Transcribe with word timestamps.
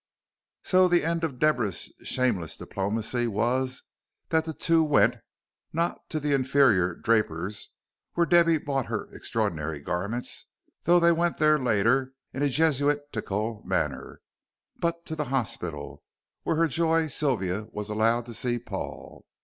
So 0.63 0.87
the 0.87 1.03
end 1.03 1.23
of 1.23 1.37
Deborah's 1.37 1.93
shameless 2.01 2.57
diplomacy 2.57 3.27
was, 3.27 3.83
that 4.29 4.45
the 4.45 4.53
two 4.55 4.83
went, 4.83 5.17
not 5.73 6.09
to 6.09 6.19
the 6.19 6.33
inferior 6.33 6.95
draper's 6.95 7.69
where 8.15 8.25
Debby 8.25 8.57
bought 8.57 8.87
her 8.87 9.13
extraordinary 9.13 9.79
garments 9.79 10.47
though 10.85 10.99
they 10.99 11.11
went 11.11 11.37
there 11.37 11.59
later 11.59 12.13
in 12.33 12.41
a 12.41 12.49
Jesuitical 12.49 13.61
manner 13.63 14.21
but 14.75 15.05
to 15.05 15.15
the 15.15 15.25
hospital, 15.25 16.01
where 16.41 16.55
to 16.55 16.61
her 16.63 16.67
joy 16.67 17.05
Sylvia 17.05 17.67
was 17.69 17.91
allowed 17.91 18.25
to 18.25 18.33
see 18.33 18.57
Paul. 18.57 19.23